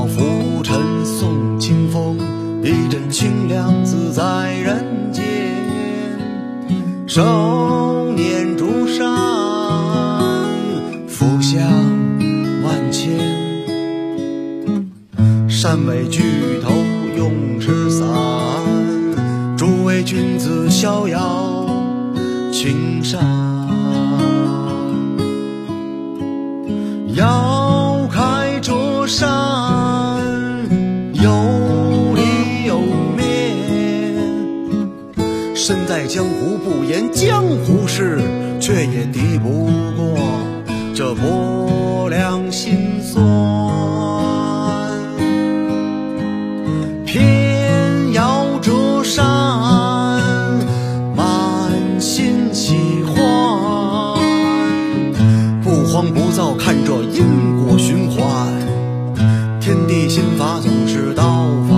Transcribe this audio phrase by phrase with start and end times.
[0.00, 2.18] 浮尘送清风，
[2.62, 5.24] 一阵清凉自在人间。
[7.06, 9.06] 少年竹山，
[11.06, 11.62] 浮香
[12.64, 13.18] 万千。
[15.48, 16.22] 山尾巨
[16.62, 16.72] 头
[17.16, 18.06] 用持伞，
[19.56, 21.66] 诸位君子逍遥
[22.52, 23.20] 青山。
[27.14, 29.28] 遥开卓山，
[35.64, 38.18] 身在江湖不言江湖事，
[38.58, 40.18] 却也敌不过
[40.92, 43.22] 这薄凉心酸。
[47.06, 49.24] 偏要折扇，
[51.14, 53.14] 满心喜欢。
[55.62, 57.22] 不慌不躁看着因
[57.64, 58.52] 果循环，
[59.60, 61.76] 天地心法总是道法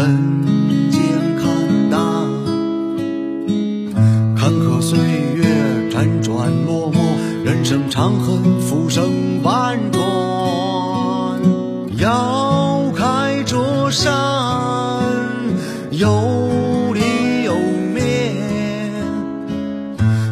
[0.00, 1.02] 人间
[1.36, 2.00] 看淡，
[4.34, 4.98] 坎坷岁
[5.34, 5.44] 月
[5.90, 6.96] 辗转落寞，
[7.44, 10.00] 人生长恨浮生半转。
[11.98, 14.10] 遥开这山，
[15.90, 17.54] 有里有
[17.92, 18.36] 面。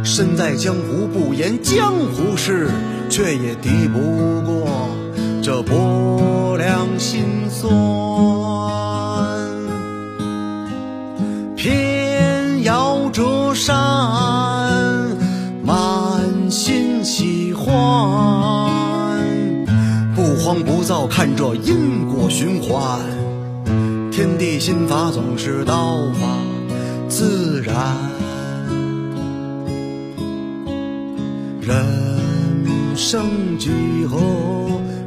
[0.02, 2.70] 身在江湖不言江湖事，
[3.10, 4.00] 却也敌不
[4.50, 4.88] 过
[5.42, 7.20] 这薄凉心
[7.50, 8.37] 酸。
[13.10, 13.74] 折扇，
[15.64, 17.68] 满心喜欢。
[20.14, 23.00] 不慌不躁看着因果循环，
[24.10, 26.26] 天地心法总是道法
[27.08, 27.74] 自然。
[31.60, 31.84] 人
[32.96, 33.70] 生几
[34.08, 34.18] 何，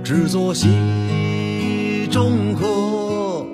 [0.03, 0.67] 只做戏
[2.09, 3.45] 中客。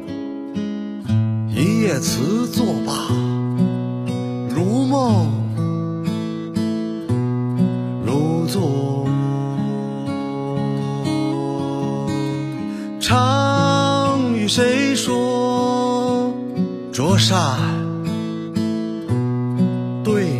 [1.49, 2.93] 一夜词作罢，
[4.57, 5.29] 如梦
[8.03, 9.05] 如昨。
[12.99, 16.33] 常与谁说
[16.91, 17.37] 灼善
[20.03, 20.36] 对？